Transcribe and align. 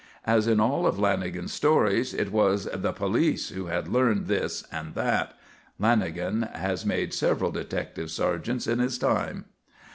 As 0.25 0.47
in 0.47 0.59
all 0.59 0.87
of 0.87 0.95
Lanagan's 0.97 1.53
stories, 1.53 2.11
it 2.11 2.31
was 2.31 2.65
"the 2.65 2.91
police" 2.91 3.49
who 3.49 3.67
had 3.67 3.87
learned 3.87 4.25
this 4.25 4.63
and 4.71 4.95
that. 4.95 5.35
Lanagan 5.79 6.51
has 6.55 6.83
made 6.87 7.13
several 7.13 7.51
detective 7.51 8.09
sergeants 8.09 8.65
in 8.65 8.79
his 8.79 8.97
time. 8.97 9.45